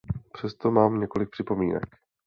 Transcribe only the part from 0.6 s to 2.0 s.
mám několik připomínek.